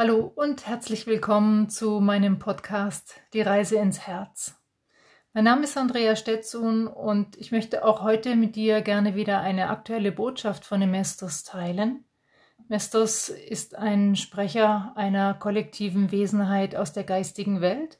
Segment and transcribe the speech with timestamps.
[0.00, 4.54] Hallo und herzlich willkommen zu meinem Podcast Die Reise ins Herz.
[5.32, 9.70] Mein Name ist Andrea Stetzun und ich möchte auch heute mit dir gerne wieder eine
[9.70, 12.04] aktuelle Botschaft von Mestos teilen.
[12.68, 17.98] Mestos ist ein Sprecher einer kollektiven Wesenheit aus der geistigen Welt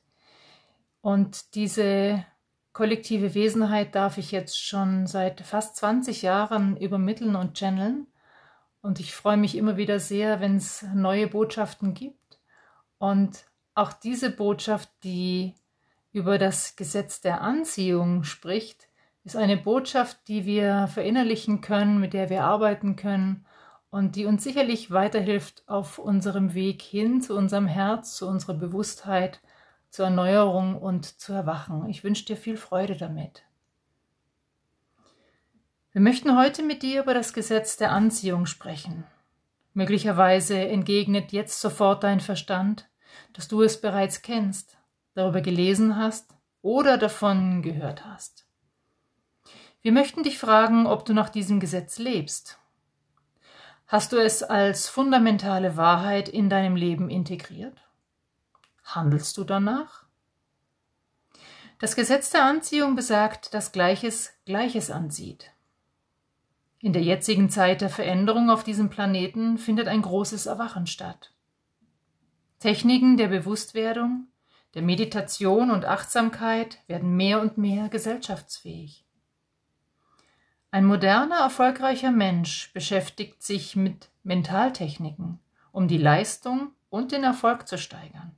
[1.01, 2.25] und diese
[2.73, 8.07] kollektive Wesenheit darf ich jetzt schon seit fast 20 Jahren übermitteln und channeln
[8.83, 12.39] und ich freue mich immer wieder sehr, wenn es neue Botschaften gibt.
[12.99, 15.55] Und auch diese Botschaft, die
[16.13, 18.89] über das Gesetz der Anziehung spricht,
[19.25, 23.45] ist eine Botschaft, die wir verinnerlichen können, mit der wir arbeiten können
[23.91, 29.41] und die uns sicherlich weiterhilft auf unserem Weg hin zu unserem Herz, zu unserer Bewusstheit,
[29.91, 31.89] zur Erneuerung und zu Erwachen.
[31.89, 33.45] Ich wünsche dir viel Freude damit.
[35.99, 39.03] Wir möchten heute mit dir über das Gesetz der Anziehung sprechen.
[39.75, 42.89] Möglicherweise entgegnet jetzt sofort dein Verstand,
[43.33, 44.79] dass du es bereits kennst,
[45.15, 48.47] darüber gelesen hast oder davon gehört hast.
[49.83, 52.61] Wir möchten dich fragen, ob du nach diesem Gesetz lebst.
[53.89, 57.83] Hast du es als fundamentale Wahrheit in deinem Leben integriert?
[58.85, 60.05] Handelst du danach?
[61.81, 65.51] Das Gesetz der Anziehung besagt, dass Gleiches Gleiches anzieht.
[66.81, 71.33] In der jetzigen Zeit der Veränderung auf diesem Planeten findet ein großes Erwachen statt.
[72.61, 74.29] Techniken der Bewusstwerdung,
[74.75, 79.05] der Meditation und Achtsamkeit werden mehr und mehr gesellschaftsfähig.
[80.71, 85.41] Ein moderner, erfolgreicher Mensch beschäftigt sich mit Mentaltechniken,
[85.73, 88.37] um die Leistung und den Erfolg zu steigern.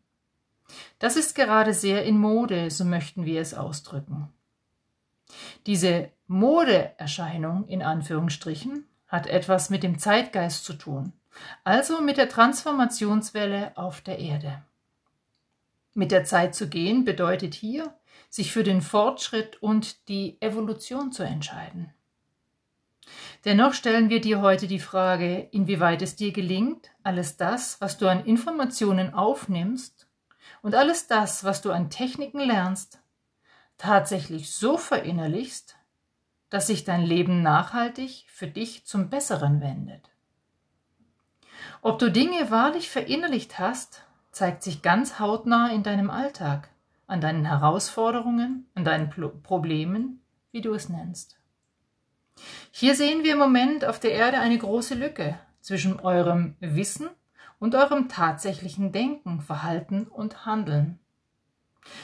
[0.98, 4.32] Das ist gerade sehr in Mode, so möchten wir es ausdrücken.
[5.66, 11.12] Diese Modeerscheinung in Anführungsstrichen hat etwas mit dem Zeitgeist zu tun,
[11.64, 14.62] also mit der Transformationswelle auf der Erde.
[15.92, 17.92] Mit der Zeit zu gehen bedeutet hier,
[18.28, 21.92] sich für den Fortschritt und die Evolution zu entscheiden.
[23.44, 28.06] Dennoch stellen wir dir heute die Frage, inwieweit es dir gelingt, alles das, was du
[28.06, 30.06] an Informationen aufnimmst
[30.62, 33.00] und alles das, was du an Techniken lernst,
[33.78, 35.74] tatsächlich so verinnerlichst,
[36.50, 40.10] dass sich dein Leben nachhaltig für dich zum Besseren wendet.
[41.82, 44.02] Ob du Dinge wahrlich verinnerlicht hast,
[44.32, 46.68] zeigt sich ganz hautnah in deinem Alltag,
[47.06, 49.10] an deinen Herausforderungen, an deinen
[49.42, 50.20] Problemen,
[50.52, 51.38] wie du es nennst.
[52.70, 57.08] Hier sehen wir im Moment auf der Erde eine große Lücke zwischen eurem Wissen
[57.58, 60.98] und eurem tatsächlichen Denken, Verhalten und Handeln.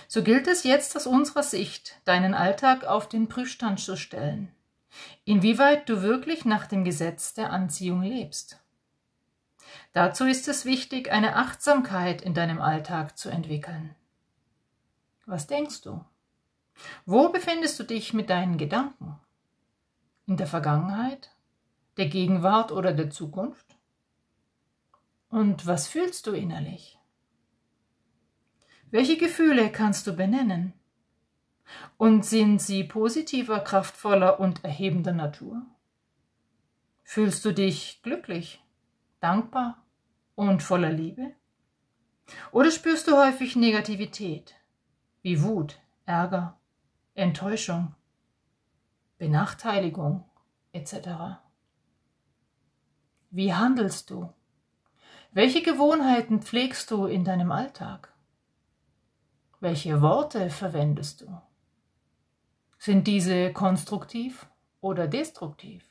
[0.08, 4.52] So gilt es jetzt aus unserer Sicht, deinen Alltag auf den Prüfstand zu stellen.
[5.24, 8.60] Inwieweit du wirklich nach dem Gesetz der Anziehung lebst.
[9.92, 13.94] Dazu ist es wichtig, eine Achtsamkeit in deinem Alltag zu entwickeln.
[15.26, 16.04] Was denkst du?
[17.04, 19.18] Wo befindest du dich mit deinen Gedanken?
[20.26, 21.30] In der Vergangenheit,
[21.96, 23.76] der Gegenwart oder der Zukunft?
[25.28, 26.98] Und was fühlst du innerlich?
[28.96, 30.72] Welche Gefühle kannst du benennen?
[31.98, 35.60] Und sind sie positiver, kraftvoller und erhebender Natur?
[37.04, 38.64] Fühlst du dich glücklich,
[39.20, 39.84] dankbar
[40.34, 41.32] und voller Liebe?
[42.52, 44.54] Oder spürst du häufig Negativität,
[45.20, 46.58] wie Wut, Ärger,
[47.14, 47.94] Enttäuschung,
[49.18, 50.24] Benachteiligung
[50.72, 51.36] etc.?
[53.30, 54.32] Wie handelst du?
[55.32, 58.15] Welche Gewohnheiten pflegst du in deinem Alltag?
[59.60, 61.40] Welche Worte verwendest du?
[62.78, 64.46] Sind diese konstruktiv
[64.82, 65.82] oder destruktiv?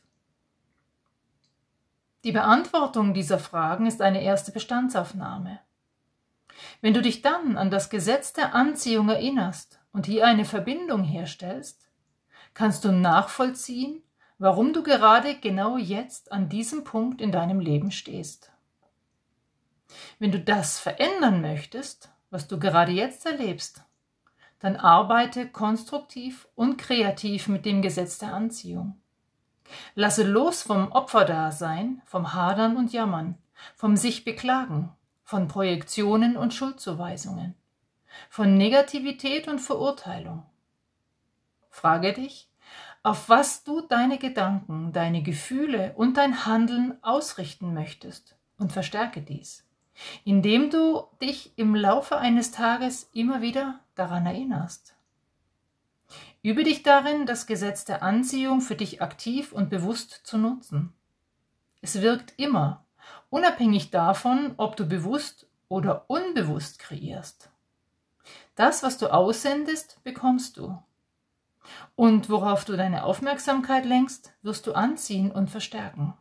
[2.24, 5.60] Die Beantwortung dieser Fragen ist eine erste Bestandsaufnahme.
[6.82, 11.90] Wenn du dich dann an das Gesetz der Anziehung erinnerst und hier eine Verbindung herstellst,
[12.54, 14.04] kannst du nachvollziehen,
[14.38, 18.52] warum du gerade genau jetzt an diesem Punkt in deinem Leben stehst.
[20.20, 23.86] Wenn du das verändern möchtest, was du gerade jetzt erlebst,
[24.60, 29.00] dann arbeite konstruktiv und kreativ mit dem Gesetz der Anziehung.
[29.96, 33.38] Lasse los vom Opferdasein, vom Hadern und Jammern,
[33.74, 34.92] vom sich beklagen,
[35.24, 37.56] von Projektionen und Schuldzuweisungen,
[38.30, 40.44] von Negativität und Verurteilung.
[41.70, 42.50] Frage dich,
[43.02, 49.65] auf was du deine Gedanken, deine Gefühle und dein Handeln ausrichten möchtest und verstärke dies
[50.24, 54.96] indem du dich im Laufe eines Tages immer wieder daran erinnerst.
[56.42, 60.94] Übe dich darin, das Gesetz der Anziehung für dich aktiv und bewusst zu nutzen.
[61.82, 62.86] Es wirkt immer,
[63.30, 67.50] unabhängig davon, ob du bewusst oder unbewusst kreierst.
[68.56, 70.78] Das, was du aussendest, bekommst du.
[71.96, 76.14] Und worauf du deine Aufmerksamkeit lenkst, wirst du anziehen und verstärken.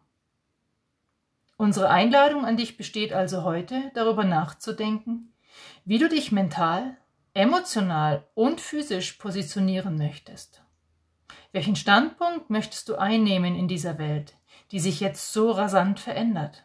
[1.57, 5.33] Unsere Einladung an dich besteht also heute, darüber nachzudenken,
[5.85, 6.97] wie du dich mental,
[7.33, 10.63] emotional und physisch positionieren möchtest.
[11.53, 14.35] Welchen Standpunkt möchtest du einnehmen in dieser Welt,
[14.73, 16.65] die sich jetzt so rasant verändert?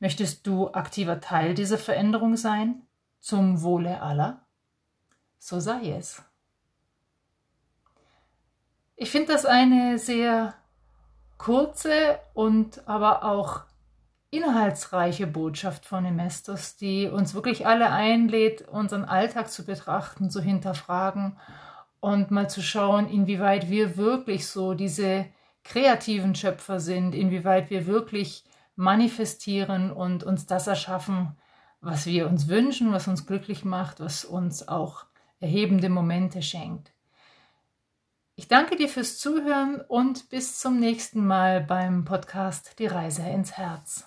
[0.00, 2.82] Möchtest du aktiver Teil dieser Veränderung sein,
[3.20, 4.46] zum Wohle aller?
[5.38, 6.22] So sei es.
[8.96, 10.54] Ich finde das eine sehr
[11.36, 13.64] kurze und aber auch
[14.36, 21.36] inhaltsreiche Botschaft von Emestus, die uns wirklich alle einlädt, unseren Alltag zu betrachten, zu hinterfragen
[22.00, 25.26] und mal zu schauen, inwieweit wir wirklich so diese
[25.64, 28.44] kreativen Schöpfer sind, inwieweit wir wirklich
[28.76, 31.36] manifestieren und uns das erschaffen,
[31.80, 35.06] was wir uns wünschen, was uns glücklich macht, was uns auch
[35.40, 36.92] erhebende Momente schenkt.
[38.38, 43.52] Ich danke dir fürs Zuhören und bis zum nächsten Mal beim Podcast Die Reise ins
[43.56, 44.06] Herz.